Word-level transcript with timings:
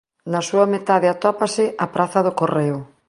Na 0.31 0.41
súa 0.49 0.65
metade 0.73 1.07
atópase 1.09 1.65
a 1.83 1.85
Praza 1.95 2.19
do 2.27 2.33
Correo. 2.39 2.79